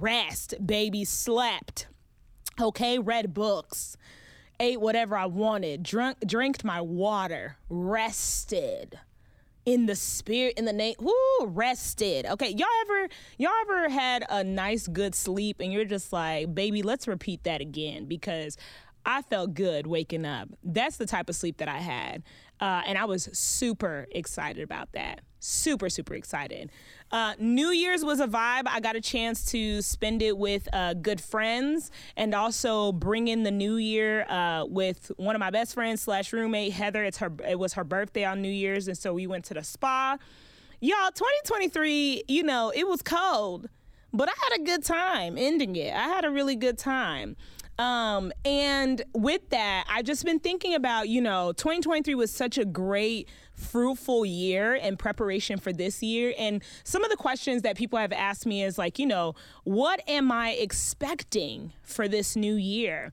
rest, 0.00 0.54
baby, 0.64 1.04
slept. 1.04 1.88
Okay, 2.60 2.98
read 2.98 3.34
books, 3.34 3.96
ate 4.60 4.80
whatever 4.80 5.16
I 5.16 5.26
wanted, 5.26 5.82
drunk, 5.82 6.18
drank 6.26 6.64
my 6.64 6.80
water, 6.80 7.56
rested. 7.68 8.98
in 9.64 9.86
the 9.86 9.94
spirit, 9.94 10.54
in 10.58 10.64
the 10.64 10.72
name, 10.72 10.94
whoo, 10.98 11.46
rested. 11.46 12.26
Okay, 12.26 12.48
y'all 12.50 12.66
ever 12.82 13.08
y'all 13.38 13.52
ever 13.62 13.88
had 13.88 14.24
a 14.28 14.42
nice 14.42 14.88
good 14.88 15.14
sleep 15.14 15.60
and 15.60 15.72
you're 15.72 15.84
just 15.84 16.12
like, 16.12 16.54
baby, 16.54 16.82
let's 16.82 17.06
repeat 17.06 17.44
that 17.44 17.60
again 17.60 18.06
because 18.06 18.56
I 19.06 19.22
felt 19.22 19.54
good 19.54 19.86
waking 19.86 20.24
up. 20.24 20.48
That's 20.64 20.96
the 20.96 21.06
type 21.06 21.28
of 21.28 21.36
sleep 21.36 21.58
that 21.58 21.68
I 21.68 21.78
had. 21.78 22.22
Uh, 22.60 22.82
and 22.86 22.96
I 22.98 23.04
was 23.04 23.28
super 23.32 24.06
excited 24.12 24.62
about 24.62 24.92
that. 24.92 25.20
Super, 25.40 25.88
super 25.88 26.14
excited. 26.14 26.70
Uh, 27.12 27.34
New 27.38 27.68
Year's 27.68 28.04
was 28.04 28.20
a 28.20 28.26
vibe. 28.26 28.62
I 28.66 28.80
got 28.80 28.96
a 28.96 29.00
chance 29.00 29.44
to 29.52 29.82
spend 29.82 30.22
it 30.22 30.38
with 30.38 30.66
uh, 30.72 30.94
good 30.94 31.20
friends 31.20 31.90
and 32.16 32.34
also 32.34 32.90
bring 32.90 33.28
in 33.28 33.42
the 33.42 33.50
new 33.50 33.76
year 33.76 34.24
uh, 34.30 34.64
with 34.66 35.12
one 35.18 35.36
of 35.36 35.40
my 35.40 35.50
best 35.50 35.74
friends 35.74 36.00
slash 36.00 36.32
roommate 36.32 36.72
Heather. 36.72 37.04
It's 37.04 37.18
her. 37.18 37.30
It 37.46 37.58
was 37.58 37.74
her 37.74 37.84
birthday 37.84 38.24
on 38.24 38.40
New 38.40 38.50
Year's, 38.50 38.88
and 38.88 38.96
so 38.96 39.12
we 39.12 39.26
went 39.26 39.44
to 39.46 39.54
the 39.54 39.62
spa. 39.62 40.16
Y'all, 40.80 41.10
2023. 41.10 42.24
You 42.28 42.42
know, 42.44 42.72
it 42.74 42.88
was 42.88 43.02
cold, 43.02 43.68
but 44.14 44.30
I 44.30 44.32
had 44.48 44.60
a 44.60 44.64
good 44.64 44.82
time 44.82 45.36
ending 45.36 45.76
it. 45.76 45.94
I 45.94 46.08
had 46.08 46.24
a 46.24 46.30
really 46.30 46.56
good 46.56 46.78
time. 46.78 47.36
Um, 47.82 48.32
and 48.44 49.02
with 49.12 49.48
that, 49.50 49.86
I've 49.88 50.04
just 50.04 50.24
been 50.24 50.38
thinking 50.38 50.72
about, 50.74 51.08
you 51.08 51.20
know, 51.20 51.52
2023 51.52 52.14
was 52.14 52.30
such 52.30 52.56
a 52.56 52.64
great, 52.64 53.28
fruitful 53.54 54.24
year 54.24 54.76
in 54.76 54.96
preparation 54.96 55.58
for 55.58 55.72
this 55.72 56.00
year. 56.00 56.32
And 56.38 56.62
some 56.84 57.02
of 57.02 57.10
the 57.10 57.16
questions 57.16 57.62
that 57.62 57.76
people 57.76 57.98
have 57.98 58.12
asked 58.12 58.46
me 58.46 58.62
is 58.62 58.78
like, 58.78 59.00
you 59.00 59.06
know, 59.06 59.34
what 59.64 60.00
am 60.08 60.30
I 60.30 60.52
expecting 60.52 61.72
for 61.82 62.06
this 62.06 62.36
new 62.36 62.54
year? 62.54 63.10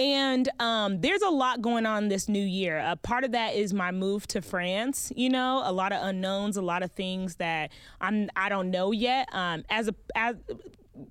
And 0.00 0.48
um, 0.58 1.00
there's 1.00 1.22
a 1.22 1.30
lot 1.30 1.62
going 1.62 1.86
on 1.86 2.08
this 2.08 2.28
new 2.28 2.44
year. 2.44 2.78
A 2.78 2.96
part 2.96 3.22
of 3.22 3.30
that 3.32 3.54
is 3.54 3.72
my 3.72 3.92
move 3.92 4.26
to 4.28 4.42
France. 4.42 5.12
You 5.14 5.28
know, 5.28 5.62
a 5.64 5.72
lot 5.72 5.92
of 5.92 6.02
unknowns, 6.02 6.56
a 6.56 6.62
lot 6.62 6.82
of 6.82 6.90
things 6.90 7.36
that 7.36 7.70
I'm 8.00 8.30
I 8.34 8.48
don't 8.48 8.72
know 8.72 8.90
yet. 8.90 9.28
Um, 9.32 9.64
as 9.70 9.88
a 9.88 9.94
as 10.16 10.36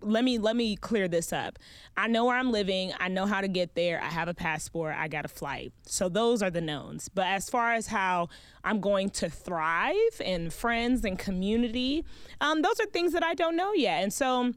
let 0.01 0.23
me 0.23 0.37
let 0.37 0.55
me 0.55 0.75
clear 0.75 1.07
this 1.07 1.31
up. 1.31 1.59
I 1.95 2.07
know 2.07 2.25
where 2.25 2.37
I'm 2.37 2.51
living. 2.51 2.93
I 2.99 3.07
know 3.07 3.25
how 3.25 3.41
to 3.41 3.47
get 3.47 3.75
there. 3.75 4.01
I 4.01 4.07
have 4.07 4.27
a 4.27 4.33
passport. 4.33 4.95
I 4.97 5.07
got 5.07 5.25
a 5.25 5.27
flight. 5.29 5.73
So 5.85 6.09
those 6.09 6.41
are 6.41 6.49
the 6.49 6.61
knowns. 6.61 7.09
But 7.09 7.27
as 7.27 7.49
far 7.49 7.73
as 7.73 7.87
how 7.87 8.29
I'm 8.63 8.79
going 8.79 9.09
to 9.11 9.29
thrive 9.29 10.21
in 10.23 10.49
friends 10.49 11.05
and 11.05 11.17
community, 11.17 12.05
um, 12.41 12.61
those 12.61 12.79
are 12.79 12.85
things 12.85 13.13
that 13.13 13.23
I 13.23 13.33
don't 13.33 13.55
know 13.55 13.73
yet. 13.73 14.03
And 14.03 14.13
so 14.13 14.53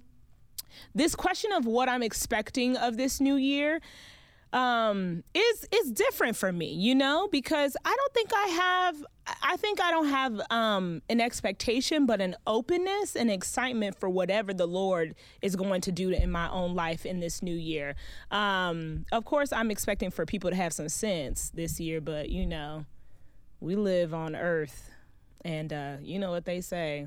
this 0.94 1.14
question 1.14 1.52
of 1.52 1.66
what 1.66 1.88
I'm 1.88 2.02
expecting 2.02 2.76
of 2.76 2.96
this 2.96 3.20
new 3.20 3.36
year 3.36 3.80
um, 4.52 5.22
is 5.34 5.68
is 5.72 5.92
different 5.92 6.36
for 6.36 6.52
me, 6.52 6.72
you 6.72 6.94
know, 6.94 7.28
because 7.30 7.76
I 7.84 7.94
don't 7.94 8.12
think 8.12 8.30
I 8.34 8.46
have. 8.48 9.04
I 9.42 9.56
think 9.58 9.80
I 9.80 9.92
don't 9.92 10.08
have 10.08 10.40
um, 10.50 11.02
an 11.08 11.20
expectation, 11.20 12.04
but 12.04 12.20
an 12.20 12.34
openness 12.48 13.14
and 13.14 13.30
excitement 13.30 14.00
for 14.00 14.08
whatever 14.08 14.52
the 14.52 14.66
Lord 14.66 15.14
is 15.40 15.54
going 15.54 15.82
to 15.82 15.92
do 15.92 16.10
in 16.10 16.32
my 16.32 16.50
own 16.50 16.74
life 16.74 17.06
in 17.06 17.20
this 17.20 17.40
new 17.40 17.54
year. 17.54 17.94
Um, 18.32 19.06
of 19.12 19.24
course, 19.24 19.52
I'm 19.52 19.70
expecting 19.70 20.10
for 20.10 20.26
people 20.26 20.50
to 20.50 20.56
have 20.56 20.72
some 20.72 20.88
sense 20.88 21.50
this 21.50 21.78
year, 21.78 22.00
but 22.00 22.30
you 22.30 22.44
know, 22.44 22.86
we 23.60 23.76
live 23.76 24.12
on 24.12 24.34
Earth, 24.34 24.90
and 25.44 25.72
uh, 25.72 25.96
you 26.02 26.18
know 26.18 26.30
what 26.30 26.44
they 26.44 26.60
say: 26.60 27.06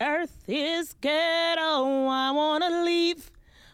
Earth 0.00 0.42
is 0.48 0.94
ghetto. 1.00 2.06
I 2.08 2.32
wanna 2.32 2.82
leave. 2.84 3.30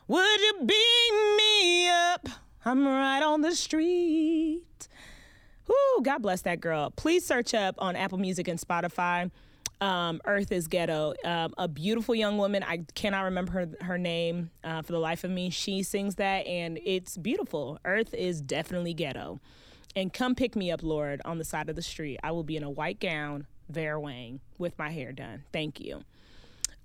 Would 0.08 0.40
you 0.40 0.54
beam 0.66 1.36
me 1.36 1.88
up? 1.88 2.28
I'm 2.68 2.86
right 2.86 3.22
on 3.22 3.40
the 3.40 3.54
street. 3.54 4.88
Whoo, 5.66 6.02
God 6.02 6.20
bless 6.20 6.42
that 6.42 6.60
girl. 6.60 6.90
Please 6.90 7.24
search 7.24 7.54
up 7.54 7.76
on 7.78 7.96
Apple 7.96 8.18
Music 8.18 8.46
and 8.46 8.60
Spotify. 8.60 9.30
Um, 9.80 10.20
Earth 10.26 10.52
is 10.52 10.68
Ghetto. 10.68 11.14
Um, 11.24 11.54
a 11.56 11.66
beautiful 11.66 12.14
young 12.14 12.36
woman. 12.36 12.62
I 12.62 12.84
cannot 12.94 13.22
remember 13.22 13.52
her, 13.52 13.68
her 13.80 13.96
name 13.96 14.50
uh, 14.62 14.82
for 14.82 14.92
the 14.92 14.98
life 14.98 15.24
of 15.24 15.30
me. 15.30 15.48
She 15.48 15.82
sings 15.82 16.16
that, 16.16 16.46
and 16.46 16.78
it's 16.84 17.16
beautiful. 17.16 17.78
Earth 17.86 18.12
is 18.12 18.42
definitely 18.42 18.92
ghetto. 18.92 19.40
And 19.96 20.12
come 20.12 20.34
pick 20.34 20.54
me 20.54 20.70
up, 20.70 20.82
Lord, 20.82 21.22
on 21.24 21.38
the 21.38 21.44
side 21.44 21.70
of 21.70 21.76
the 21.76 21.80
street. 21.80 22.20
I 22.22 22.32
will 22.32 22.44
be 22.44 22.58
in 22.58 22.64
a 22.64 22.70
white 22.70 23.00
gown, 23.00 23.46
Vera 23.70 23.98
Wang, 23.98 24.40
with 24.58 24.78
my 24.78 24.90
hair 24.90 25.12
done. 25.12 25.44
Thank 25.54 25.80
you. 25.80 26.02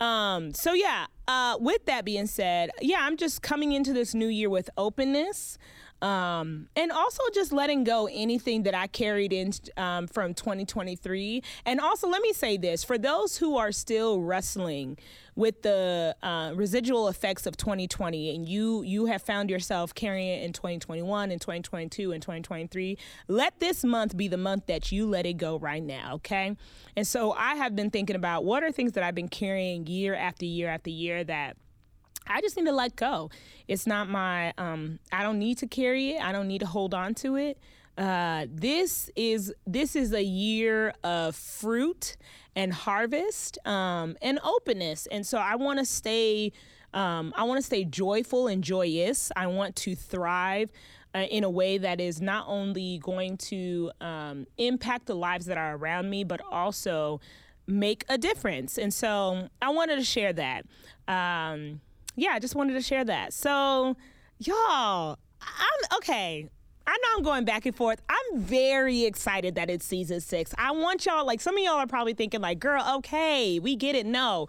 Um, 0.03 0.53
so 0.53 0.73
yeah, 0.73 1.05
uh, 1.29 1.57
with 1.59 1.85
that 1.85 2.03
being 2.03 2.27
said, 2.27 2.71
yeah, 2.81 2.97
I'm 3.01 3.15
just 3.15 3.41
coming 3.41 3.71
into 3.71 3.93
this 3.93 4.13
new 4.13 4.27
year 4.27 4.49
with 4.49 4.69
openness. 4.77 5.57
Um, 6.03 6.67
and 6.75 6.91
also 6.91 7.23
just 7.33 7.53
letting 7.53 7.85
go 7.85 8.09
anything 8.11 8.63
that 8.63 8.75
I 8.75 8.87
carried 8.87 9.31
in 9.31 9.53
um, 9.77 10.07
from 10.07 10.33
2023. 10.33 11.41
And 11.65 11.79
also, 11.79 12.09
let 12.09 12.21
me 12.21 12.33
say 12.33 12.57
this 12.57 12.83
for 12.83 12.97
those 12.97 13.37
who 13.37 13.55
are 13.55 13.71
still 13.71 14.19
wrestling 14.19 14.97
with 15.35 15.61
the 15.61 16.15
uh, 16.21 16.51
residual 16.55 17.07
effects 17.07 17.45
of 17.45 17.57
2020 17.57 18.35
and 18.35 18.47
you 18.47 18.83
you 18.83 19.05
have 19.05 19.21
found 19.21 19.49
yourself 19.49 19.95
carrying 19.95 20.27
it 20.27 20.43
in 20.43 20.53
2021 20.53 21.31
and 21.31 21.41
2022 21.41 22.11
and 22.11 22.21
2023 22.21 22.97
let 23.27 23.59
this 23.59 23.83
month 23.83 24.15
be 24.15 24.27
the 24.27 24.37
month 24.37 24.67
that 24.67 24.91
you 24.91 25.07
let 25.07 25.25
it 25.25 25.33
go 25.33 25.57
right 25.57 25.81
now 25.81 26.13
okay 26.13 26.55
and 26.95 27.07
so 27.07 27.31
i 27.31 27.55
have 27.55 27.75
been 27.75 27.89
thinking 27.89 28.15
about 28.15 28.45
what 28.45 28.63
are 28.63 28.71
things 28.71 28.91
that 28.91 29.03
i've 29.03 29.15
been 29.15 29.27
carrying 29.27 29.87
year 29.87 30.13
after 30.13 30.45
year 30.45 30.69
after 30.69 30.91
year 30.91 31.23
that 31.23 31.57
I 32.27 32.41
just 32.41 32.57
need 32.57 32.65
to 32.65 32.71
let 32.71 32.95
go. 32.95 33.29
It's 33.67 33.87
not 33.87 34.09
my, 34.09 34.53
um, 34.57 34.99
I 35.11 35.23
don't 35.23 35.39
need 35.39 35.57
to 35.59 35.67
carry 35.67 36.11
it. 36.11 36.21
I 36.21 36.31
don't 36.31 36.47
need 36.47 36.59
to 36.59 36.67
hold 36.67 36.93
on 36.93 37.13
to 37.15 37.35
it. 37.35 37.57
Uh, 37.97 38.47
this 38.49 39.11
is 39.15 39.53
this 39.67 39.95
is 39.95 40.13
a 40.13 40.23
year 40.23 40.93
of 41.03 41.35
fruit 41.35 42.17
and 42.55 42.73
harvest 42.73 43.59
um, 43.67 44.17
and 44.21 44.39
openness, 44.43 45.07
and 45.11 45.25
so 45.25 45.37
I 45.37 45.55
want 45.55 45.77
to 45.79 45.85
stay. 45.85 46.51
Um, 46.93 47.33
I 47.35 47.43
want 47.43 47.59
to 47.59 47.63
stay 47.63 47.85
joyful 47.85 48.47
and 48.47 48.63
joyous. 48.63 49.31
I 49.35 49.47
want 49.47 49.75
to 49.77 49.95
thrive 49.95 50.71
uh, 51.15 51.19
in 51.19 51.43
a 51.43 51.49
way 51.49 51.77
that 51.77 51.99
is 51.99 52.21
not 52.21 52.45
only 52.47 52.99
going 52.99 53.37
to 53.37 53.91
um, 54.01 54.45
impact 54.57 55.07
the 55.07 55.15
lives 55.15 55.47
that 55.47 55.57
are 55.57 55.75
around 55.75 56.09
me, 56.09 56.23
but 56.23 56.41
also 56.51 57.19
make 57.65 58.05
a 58.09 58.17
difference. 58.17 58.77
And 58.77 58.93
so 58.93 59.49
I 59.61 59.69
wanted 59.69 59.95
to 59.95 60.03
share 60.03 60.33
that. 60.33 60.65
Um, 61.07 61.81
yeah, 62.15 62.31
I 62.31 62.39
just 62.39 62.55
wanted 62.55 62.73
to 62.73 62.81
share 62.81 63.05
that. 63.05 63.33
So, 63.33 63.95
y'all, 64.39 65.17
I'm 65.41 65.97
okay. 65.97 66.49
I 66.85 66.97
know 67.01 67.07
I'm 67.17 67.23
going 67.23 67.45
back 67.45 67.65
and 67.65 67.75
forth. 67.75 68.01
I'm 68.09 68.39
very 68.39 69.05
excited 69.05 69.55
that 69.55 69.69
it's 69.69 69.85
season 69.85 70.19
six. 70.19 70.53
I 70.57 70.71
want 70.71 71.05
y'all, 71.05 71.25
like, 71.25 71.39
some 71.39 71.57
of 71.57 71.63
y'all 71.63 71.75
are 71.75 71.87
probably 71.87 72.13
thinking, 72.13 72.41
like, 72.41 72.59
girl, 72.59 72.83
okay, 72.97 73.57
we 73.59 73.77
get 73.77 73.95
it. 73.95 74.05
No, 74.05 74.47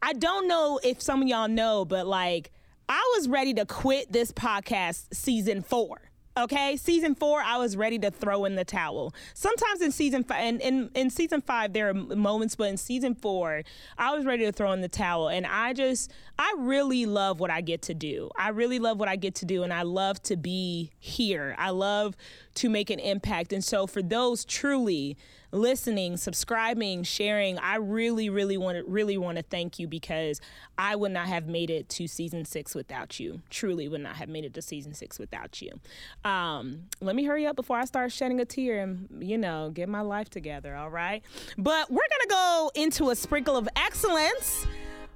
I 0.00 0.12
don't 0.14 0.48
know 0.48 0.80
if 0.82 1.00
some 1.00 1.22
of 1.22 1.28
y'all 1.28 1.48
know, 1.48 1.84
but 1.84 2.06
like, 2.06 2.50
I 2.88 3.14
was 3.16 3.28
ready 3.28 3.54
to 3.54 3.64
quit 3.64 4.12
this 4.12 4.32
podcast 4.32 5.14
season 5.14 5.62
four. 5.62 6.10
Okay, 6.36 6.76
season 6.76 7.14
four, 7.14 7.40
I 7.40 7.58
was 7.58 7.76
ready 7.76 7.96
to 8.00 8.10
throw 8.10 8.44
in 8.44 8.56
the 8.56 8.64
towel. 8.64 9.14
Sometimes 9.34 9.80
in 9.80 9.92
season 9.92 10.24
five, 10.24 10.44
in, 10.44 10.58
in, 10.58 10.90
in 10.92 11.08
season 11.08 11.40
five, 11.40 11.72
there 11.72 11.90
are 11.90 11.94
moments, 11.94 12.56
but 12.56 12.70
in 12.70 12.76
season 12.76 13.14
four, 13.14 13.62
I 13.98 14.12
was 14.16 14.26
ready 14.26 14.44
to 14.44 14.50
throw 14.50 14.72
in 14.72 14.80
the 14.80 14.88
towel. 14.88 15.28
And 15.28 15.46
I 15.46 15.74
just, 15.74 16.12
I 16.36 16.52
really 16.58 17.06
love 17.06 17.38
what 17.38 17.52
I 17.52 17.60
get 17.60 17.82
to 17.82 17.94
do. 17.94 18.30
I 18.36 18.48
really 18.48 18.80
love 18.80 18.98
what 18.98 19.08
I 19.08 19.14
get 19.14 19.36
to 19.36 19.44
do, 19.44 19.62
and 19.62 19.72
I 19.72 19.82
love 19.82 20.20
to 20.24 20.36
be 20.36 20.90
here. 20.98 21.54
I 21.56 21.70
love 21.70 22.16
to 22.56 22.68
make 22.68 22.90
an 22.90 22.98
impact. 22.98 23.52
And 23.52 23.62
so, 23.62 23.86
for 23.86 24.02
those 24.02 24.44
truly 24.44 25.16
listening, 25.54 26.16
subscribing, 26.16 27.04
sharing. 27.04 27.58
I 27.58 27.76
really, 27.76 28.28
really 28.28 28.56
want 28.58 28.78
to 28.78 28.84
really 28.84 29.16
want 29.16 29.38
to 29.38 29.42
thank 29.42 29.78
you 29.78 29.86
because 29.86 30.40
I 30.76 30.96
would 30.96 31.12
not 31.12 31.28
have 31.28 31.46
made 31.46 31.70
it 31.70 31.88
to 31.90 32.08
season 32.08 32.44
six 32.44 32.74
without 32.74 33.20
you. 33.20 33.40
Truly 33.48 33.88
would 33.88 34.00
not 34.00 34.16
have 34.16 34.28
made 34.28 34.44
it 34.44 34.52
to 34.54 34.62
season 34.62 34.92
six 34.94 35.18
without 35.18 35.62
you. 35.62 35.80
Um, 36.28 36.84
let 37.00 37.14
me 37.14 37.24
hurry 37.24 37.46
up 37.46 37.56
before 37.56 37.78
I 37.78 37.84
start 37.84 38.12
shedding 38.12 38.40
a 38.40 38.44
tear 38.44 38.80
and 38.80 39.08
you 39.20 39.38
know 39.38 39.70
get 39.70 39.88
my 39.88 40.00
life 40.00 40.28
together. 40.28 40.74
All 40.74 40.90
right, 40.90 41.22
but 41.56 41.90
we're 41.90 42.02
gonna 42.10 42.30
go 42.30 42.70
into 42.74 43.10
a 43.10 43.16
sprinkle 43.16 43.56
of 43.56 43.68
excellence 43.76 44.66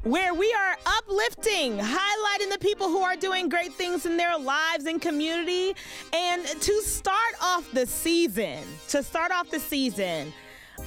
where 0.08 0.32
we 0.32 0.50
are 0.54 0.76
uplifting, 0.86 1.76
highlighting 1.76 2.50
the 2.50 2.58
people 2.60 2.88
who 2.88 3.00
are 3.00 3.14
doing 3.14 3.48
great 3.48 3.74
things 3.74 4.06
in 4.06 4.16
their 4.16 4.38
lives 4.38 4.86
and 4.86 5.02
community. 5.02 5.74
And 6.14 6.46
to 6.46 6.80
start 6.80 7.34
off 7.42 7.70
the 7.72 7.84
season, 7.84 8.64
to 8.88 9.02
start 9.02 9.32
off 9.32 9.50
the 9.50 9.60
season, 9.60 10.32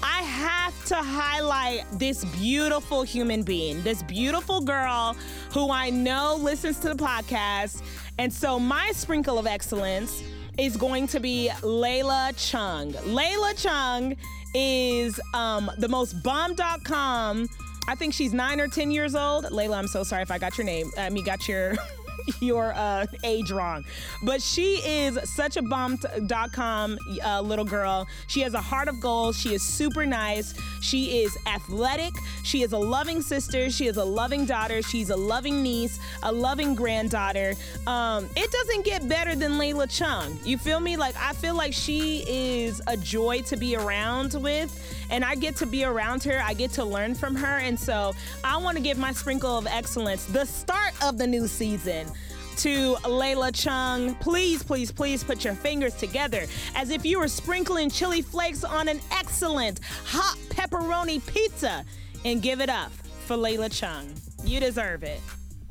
I 0.02 0.24
have 0.24 0.86
to 0.86 0.96
highlight 0.96 1.86
this 2.00 2.26
beautiful 2.26 3.04
human 3.04 3.44
being, 3.44 3.84
this 3.84 4.02
beautiful 4.04 4.60
girl 4.60 5.16
who 5.52 5.70
I 5.70 5.92
know 5.92 6.38
listens 6.42 6.80
to 6.80 6.90
the 6.90 6.96
podcast. 6.96 7.84
And 8.18 8.34
so 8.34 8.58
my 8.58 8.92
sprinkle 8.92 9.38
of 9.38 9.46
excellence 9.46 10.24
is 10.58 10.78
going 10.78 11.06
to 11.08 11.20
be 11.20 11.52
Layla 11.62 12.34
Chung. 12.38 12.94
Layla 12.94 13.62
Chung 13.62 14.16
is 14.56 15.20
um, 15.36 15.70
the 15.78 15.88
most 15.88 16.24
bomb.com 16.24 17.48
I 17.92 17.96
think 17.96 18.14
she's 18.14 18.32
nine 18.32 18.62
or 18.62 18.70
10 18.70 18.90
years 18.90 19.16
old. 19.16 19.44
Layla, 19.44 19.78
I'm 19.78 19.86
so 19.86 20.02
sorry 20.04 20.22
if 20.22 20.32
I 20.32 20.38
got 20.38 20.58
your 20.58 20.64
name. 20.64 20.94
Uh, 20.98 21.02
I 21.02 21.10
mean, 21.10 21.26
got 21.26 21.46
your 21.50 21.76
your 22.40 22.74
uh, 22.74 23.06
age 23.24 23.52
wrong. 23.52 23.86
But 24.24 24.42
she 24.42 24.76
is 24.78 25.18
such 25.30 25.58
a 25.58 25.62
bomb.com 25.62 26.98
uh, 27.24 27.42
little 27.42 27.66
girl. 27.66 28.08
She 28.28 28.42
has 28.42 28.54
a 28.54 28.62
heart 28.62 28.88
of 28.88 29.00
gold. 29.00 29.36
She 29.36 29.54
is 29.54 29.62
super 29.62 30.06
nice. 30.06 30.54
She 30.82 31.22
is 31.22 31.38
athletic. 31.46 32.14
She 32.44 32.62
is 32.62 32.74
a 32.74 32.78
loving 32.78 33.22
sister. 33.22 33.70
She 33.70 33.88
is 33.88 33.98
a 33.98 34.04
loving 34.04 34.46
daughter. 34.46 34.82
She's 34.82 35.10
a 35.10 35.16
loving 35.16 35.64
niece, 35.64 36.00
a 36.24 36.32
loving 36.32 36.76
granddaughter. 36.76 37.54
Um, 37.88 38.28
it 38.36 38.52
doesn't 38.52 38.86
get 38.86 39.08
better 39.08 39.36
than 39.36 39.54
Layla 39.54 39.90
Chung. 39.90 40.40
You 40.44 40.58
feel 40.58 40.80
me? 40.80 40.98
Like, 40.98 41.16
I 41.18 41.34
feel 41.34 41.56
like 41.56 41.74
she 41.74 42.24
is 42.28 42.82
a 42.88 42.98
joy 42.98 43.42
to 43.44 43.58
be 43.58 43.76
around 43.76 44.34
with, 44.42 44.78
and 45.10 45.24
I 45.24 45.36
get 45.36 45.56
to 45.58 45.66
be 45.66 45.84
around 45.84 46.24
her. 46.24 46.42
I 46.44 46.54
get 46.54 46.72
to 46.72 46.86
learn 46.86 47.16
from 47.16 47.36
her. 47.36 47.58
And 47.60 47.80
so 47.80 48.14
I 48.44 48.58
want 48.58 48.78
to 48.78 48.84
give 48.84 48.98
my 48.98 49.12
sprinkle 49.12 49.58
of 49.58 49.68
excellence 49.68 50.26
the 50.26 50.46
start 50.46 50.94
of 51.04 51.18
the 51.18 51.28
new 51.28 51.48
season 51.48 52.11
to 52.58 52.96
Layla 53.04 53.54
Chung. 53.54 54.16
Please, 54.16 54.64
please, 54.64 54.92
please 54.92 55.24
put 55.24 55.44
your 55.44 55.54
fingers 55.54 55.96
together 55.96 56.46
as 56.76 56.90
if 56.90 57.06
you 57.06 57.20
were 57.20 57.28
sprinkling 57.28 57.90
chili 57.90 58.22
flakes 58.22 58.64
on 58.64 58.88
an 58.88 59.00
excellent 59.12 59.80
hot 60.06 60.38
pepperoni 60.50 61.26
pizza 61.26 61.84
and 62.26 62.42
give 62.42 62.62
it 62.62 62.70
up 62.70 62.92
for 63.26 63.36
Layla 63.36 63.72
Chung. 63.72 64.14
You 64.44 64.60
deserve 64.60 65.04
it. 65.04 65.20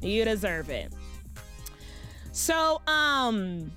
You 0.00 0.25
deserve 0.25 0.70
it. 0.70 0.92
So, 2.32 2.80
um, 2.87 3.72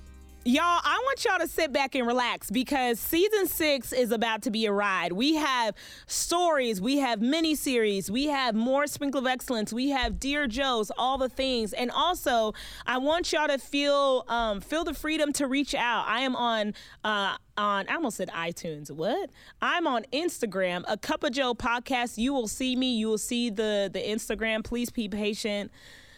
Y'all, 0.46 0.62
I 0.62 1.00
want 1.06 1.24
y'all 1.24 1.38
to 1.38 1.48
sit 1.48 1.72
back 1.72 1.94
and 1.94 2.06
relax 2.06 2.50
because 2.50 3.00
season 3.00 3.46
six 3.46 3.94
is 3.94 4.12
about 4.12 4.42
to 4.42 4.50
be 4.50 4.66
a 4.66 4.72
ride. 4.72 5.12
We 5.12 5.36
have 5.36 5.74
stories, 6.06 6.82
we 6.82 6.98
have 6.98 7.22
mini 7.22 7.54
series, 7.54 8.10
we 8.10 8.26
have 8.26 8.54
more 8.54 8.86
Sprinkle 8.86 9.20
of 9.20 9.26
Excellence, 9.26 9.72
we 9.72 9.88
have 9.88 10.20
Dear 10.20 10.46
Jo's, 10.46 10.92
all 10.98 11.16
the 11.16 11.30
things, 11.30 11.72
and 11.72 11.90
also 11.90 12.52
I 12.84 12.98
want 12.98 13.32
y'all 13.32 13.48
to 13.48 13.56
feel 13.56 14.26
um, 14.28 14.60
feel 14.60 14.84
the 14.84 14.92
freedom 14.92 15.32
to 15.32 15.46
reach 15.46 15.74
out. 15.74 16.04
I 16.06 16.20
am 16.20 16.36
on. 16.36 16.74
Uh, 17.02 17.38
on 17.56 17.88
I 17.88 17.94
almost 17.94 18.18
said 18.18 18.28
iTunes. 18.30 18.90
What? 18.90 19.30
I'm 19.62 19.86
on 19.86 20.04
Instagram, 20.12 20.84
a 20.88 20.98
Cup 20.98 21.24
of 21.24 21.32
Jo 21.32 21.54
podcast. 21.54 22.18
You 22.18 22.34
will 22.34 22.48
see 22.48 22.76
me. 22.76 22.94
You 22.96 23.08
will 23.08 23.16
see 23.16 23.48
the 23.48 23.88
the 23.90 24.00
Instagram. 24.00 24.62
Please 24.62 24.90
be 24.90 25.08
patient 25.08 25.70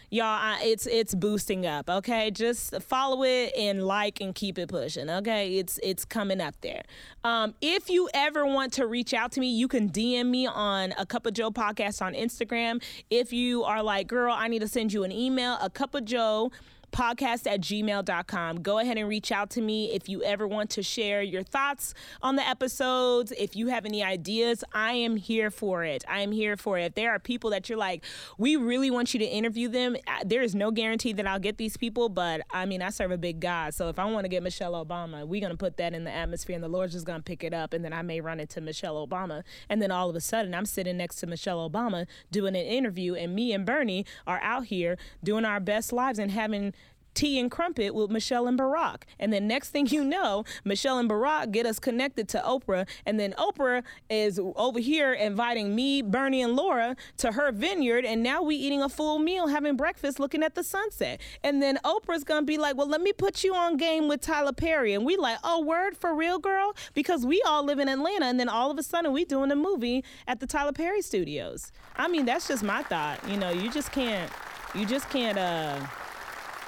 y'all 0.09 0.57
it's 0.61 0.85
it's 0.85 1.13
boosting 1.13 1.65
up 1.65 1.89
okay? 1.89 2.31
Just 2.31 2.81
follow 2.81 3.23
it 3.23 3.53
and 3.57 3.83
like 3.83 4.21
and 4.21 4.33
keep 4.33 4.57
it 4.57 4.69
pushing 4.69 5.09
okay? 5.09 5.57
It's 5.57 5.79
it's 5.83 6.05
coming 6.05 6.39
up 6.39 6.55
there. 6.61 6.83
Um, 7.23 7.55
if 7.61 7.89
you 7.89 8.09
ever 8.13 8.45
want 8.45 8.73
to 8.73 8.87
reach 8.87 9.13
out 9.13 9.31
to 9.33 9.39
me 9.39 9.47
you 9.49 9.67
can 9.67 9.89
dm 9.89 10.27
me 10.27 10.47
on 10.47 10.93
a 10.97 11.05
cup 11.05 11.25
of 11.25 11.33
jo 11.33 11.51
podcast 11.51 12.01
on 12.01 12.13
instagram. 12.13 12.81
If 13.09 13.33
you 13.33 13.63
are 13.63 13.83
like 13.83 14.07
girl 14.07 14.33
i 14.33 14.47
need 14.47 14.59
to 14.59 14.67
send 14.67 14.93
you 14.93 15.03
an 15.03 15.11
email 15.11 15.57
a 15.61 15.69
cup 15.69 15.93
of 15.95 16.05
jo 16.05 16.51
podcast 16.91 17.45
at 17.47 17.61
gmail.com. 17.61 18.61
Go 18.61 18.79
ahead 18.79 18.97
and 18.97 19.07
reach 19.07 19.31
out 19.31 19.49
to 19.51 19.61
me 19.61 19.91
if 19.91 20.09
you 20.09 20.23
ever 20.23 20.47
want 20.47 20.69
to 20.71 20.83
share 20.83 21.21
your 21.21 21.43
thoughts 21.43 21.93
on 22.21 22.35
the 22.35 22.47
episodes. 22.47 23.31
If 23.37 23.55
you 23.55 23.67
have 23.67 23.85
any 23.85 24.03
ideas, 24.03 24.63
I 24.73 24.93
am 24.93 25.17
here 25.17 25.51
for 25.51 25.83
it. 25.83 26.03
I 26.07 26.21
am 26.21 26.31
here 26.31 26.57
for 26.57 26.77
it. 26.77 26.85
If 26.85 26.95
there 26.95 27.11
are 27.11 27.19
people 27.19 27.49
that 27.51 27.69
you're 27.69 27.77
like, 27.77 28.03
we 28.37 28.55
really 28.55 28.89
want 28.91 29.13
you 29.13 29.19
to 29.19 29.25
interview 29.25 29.67
them, 29.69 29.95
there 30.25 30.41
is 30.41 30.55
no 30.55 30.71
guarantee 30.71 31.13
that 31.13 31.27
I'll 31.27 31.39
get 31.39 31.57
these 31.57 31.77
people, 31.77 32.09
but 32.09 32.41
I 32.51 32.65
mean, 32.65 32.81
I 32.81 32.89
serve 32.89 33.11
a 33.11 33.17
big 33.17 33.39
God. 33.39 33.73
So 33.73 33.89
if 33.89 33.99
I 33.99 34.05
want 34.05 34.25
to 34.25 34.29
get 34.29 34.43
Michelle 34.43 34.73
Obama, 34.73 35.27
we're 35.27 35.41
going 35.41 35.51
to 35.51 35.57
put 35.57 35.77
that 35.77 35.93
in 35.93 36.03
the 36.03 36.11
atmosphere 36.11 36.55
and 36.55 36.63
the 36.63 36.69
Lord's 36.69 36.93
just 36.93 37.05
going 37.05 37.19
to 37.19 37.23
pick 37.23 37.43
it 37.43 37.53
up. 37.53 37.73
And 37.73 37.83
then 37.83 37.93
I 37.93 38.01
may 38.01 38.21
run 38.21 38.39
into 38.39 38.61
Michelle 38.61 39.05
Obama. 39.05 39.43
And 39.69 39.81
then 39.81 39.91
all 39.91 40.09
of 40.09 40.15
a 40.15 40.21
sudden, 40.21 40.53
I'm 40.53 40.65
sitting 40.65 40.97
next 40.97 41.17
to 41.17 41.27
Michelle 41.27 41.69
Obama 41.69 42.07
doing 42.31 42.55
an 42.55 42.65
interview, 42.65 43.15
and 43.15 43.35
me 43.35 43.53
and 43.53 43.65
Bernie 43.65 44.05
are 44.25 44.39
out 44.41 44.65
here 44.65 44.97
doing 45.23 45.45
our 45.45 45.59
best 45.59 45.93
lives 45.93 46.19
and 46.19 46.31
having 46.31 46.73
tea 47.17 47.39
and 47.39 47.49
crumpet 47.49 47.95
with 47.95 48.11
Michelle 48.11 48.47
and 48.47 48.57
Barack. 48.59 49.01
And 49.19 49.33
then 49.33 49.47
next 49.47 49.71
thing 49.71 49.87
you 49.87 50.03
know, 50.03 50.45
Michelle 50.63 50.99
and 50.99 51.09
Barack 51.09 51.51
get 51.51 51.65
us 51.65 51.79
connected 51.79 52.29
to 52.29 52.39
Oprah. 52.45 52.87
And 53.07 53.19
then 53.19 53.33
Oprah 53.39 53.83
is 54.07 54.39
over 54.55 54.79
here 54.79 55.13
inviting 55.13 55.75
me, 55.75 56.03
Bernie, 56.03 56.43
and 56.43 56.55
Laura 56.55 56.95
to 57.17 57.31
her 57.31 57.51
vineyard. 57.51 58.05
And 58.05 58.21
now 58.21 58.43
we 58.43 58.55
eating 58.55 58.83
a 58.83 58.89
full 58.89 59.17
meal, 59.17 59.47
having 59.47 59.75
breakfast, 59.75 60.19
looking 60.19 60.43
at 60.43 60.53
the 60.53 60.63
sunset. 60.63 61.19
And 61.43 61.61
then 61.61 61.79
Oprah's 61.83 62.23
gonna 62.23 62.45
be 62.45 62.59
like, 62.59 62.77
well, 62.77 62.87
let 62.87 63.01
me 63.01 63.13
put 63.13 63.43
you 63.43 63.55
on 63.55 63.77
game 63.77 64.07
with 64.07 64.21
Tyler 64.21 64.53
Perry. 64.53 64.93
And 64.93 65.03
we 65.03 65.17
like, 65.17 65.39
oh, 65.43 65.61
word 65.61 65.97
for 65.97 66.13
real, 66.13 66.37
girl? 66.37 66.75
Because 66.93 67.25
we 67.25 67.41
all 67.47 67.63
live 67.63 67.79
in 67.79 67.89
Atlanta. 67.89 68.25
And 68.25 68.39
then 68.39 68.47
all 68.47 68.69
of 68.69 68.77
a 68.77 68.83
sudden 68.83 69.11
we 69.11 69.25
doing 69.25 69.51
a 69.51 69.55
movie 69.55 70.03
at 70.27 70.39
the 70.39 70.45
Tyler 70.45 70.71
Perry 70.71 71.01
studios. 71.01 71.71
I 71.95 72.07
mean, 72.07 72.25
that's 72.25 72.47
just 72.47 72.61
my 72.61 72.83
thought. 72.83 73.27
You 73.27 73.37
know, 73.37 73.49
you 73.49 73.71
just 73.71 73.91
can't, 73.91 74.31
you 74.75 74.85
just 74.85 75.09
can't, 75.09 75.39
uh, 75.39 75.79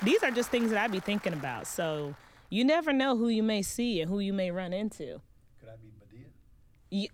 these 0.03 0.23
are 0.23 0.31
just 0.31 0.49
things 0.49 0.71
that 0.71 0.83
I'd 0.83 0.91
be 0.91 0.99
thinking 0.99 1.33
about. 1.33 1.67
So 1.67 2.15
you 2.49 2.63
never 2.63 2.93
know 2.93 3.17
who 3.17 3.27
you 3.29 3.43
may 3.43 3.61
see 3.61 4.01
and 4.01 4.09
who 4.09 4.19
you 4.19 4.33
may 4.33 4.51
run 4.51 4.73
into. 4.73 5.21
Could 5.59 5.69
I 5.69 5.75
be 5.81 5.91
Badia? 5.99 6.27
Yeah. 6.89 7.09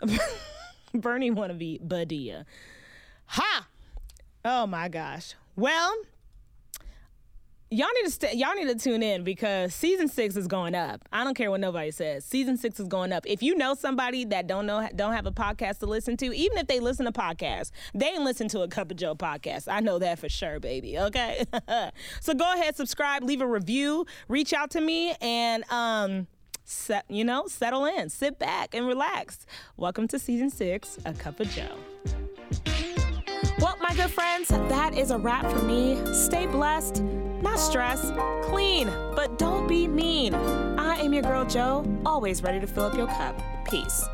Badia? 0.00 0.28
Bernie 0.94 1.30
want 1.30 1.50
to 1.50 1.58
be 1.58 1.78
Badia. 1.82 2.46
Ha! 3.26 3.66
Oh 4.44 4.66
my 4.66 4.88
gosh. 4.88 5.34
Well, 5.56 5.94
y'all 7.72 7.86
need 7.94 8.04
to 8.04 8.10
st- 8.10 8.36
y'all 8.36 8.54
need 8.54 8.66
to 8.66 8.74
tune 8.74 9.02
in 9.02 9.22
because 9.22 9.72
season 9.72 10.08
six 10.08 10.36
is 10.36 10.48
going 10.48 10.74
up. 10.74 11.02
I 11.12 11.22
don't 11.22 11.34
care 11.34 11.50
what 11.50 11.60
nobody 11.60 11.92
says. 11.92 12.24
Season 12.24 12.56
six 12.56 12.80
is 12.80 12.88
going 12.88 13.12
up. 13.12 13.24
If 13.26 13.42
you 13.42 13.54
know 13.54 13.74
somebody 13.74 14.24
that 14.26 14.48
don't 14.48 14.66
know 14.66 14.88
don't 14.96 15.12
have 15.12 15.26
a 15.26 15.30
podcast 15.30 15.78
to 15.78 15.86
listen 15.86 16.16
to, 16.18 16.34
even 16.34 16.58
if 16.58 16.66
they 16.66 16.80
listen 16.80 17.06
to 17.06 17.12
podcasts, 17.12 17.70
they 17.94 18.06
ain't 18.06 18.24
listen 18.24 18.48
to 18.48 18.62
a 18.62 18.68
Cup 18.68 18.90
of 18.90 18.96
Jo 18.96 19.14
podcast. 19.14 19.68
I 19.72 19.80
know 19.80 20.00
that 20.00 20.18
for 20.18 20.28
sure, 20.28 20.58
baby. 20.58 20.98
Okay, 20.98 21.44
so 22.20 22.34
go 22.34 22.52
ahead, 22.54 22.76
subscribe, 22.76 23.22
leave 23.22 23.40
a 23.40 23.46
review, 23.46 24.04
reach 24.28 24.52
out 24.52 24.70
to 24.72 24.80
me, 24.80 25.14
and 25.20 25.64
um. 25.70 26.26
Set, 26.62 27.04
you 27.08 27.24
know, 27.24 27.48
settle 27.48 27.84
in, 27.84 28.08
sit 28.10 28.38
back, 28.38 28.76
and 28.76 28.86
relax. 28.86 29.44
Welcome 29.76 30.06
to 30.06 30.20
season 30.20 30.50
six, 30.50 30.98
A 31.04 31.12
Cup 31.12 31.40
of 31.40 31.50
Jo. 31.50 31.66
Well, 33.58 33.76
my 33.80 33.92
good 33.96 34.10
friends, 34.10 34.48
that 34.48 34.96
is 34.96 35.10
a 35.10 35.18
wrap 35.18 35.50
for 35.50 35.62
me. 35.64 35.98
Stay 36.14 36.46
blessed, 36.46 37.02
not 37.42 37.58
stress, 37.58 38.12
clean, 38.44 38.86
but 39.14 39.38
don't 39.38 39.66
be 39.66 39.86
mean. 39.86 40.34
I 40.34 40.96
am 40.96 41.12
your 41.12 41.22
girl, 41.22 41.44
Jo, 41.44 41.84
always 42.04 42.42
ready 42.42 42.60
to 42.60 42.66
fill 42.66 42.84
up 42.84 42.94
your 42.94 43.06
cup. 43.06 43.40
Peace. 43.64 44.04